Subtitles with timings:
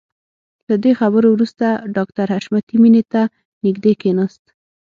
[0.69, 1.65] له دې خبرو وروسته
[1.95, 3.21] ډاکټر حشمتي مينې ته
[3.65, 4.43] نږدې کښېناست.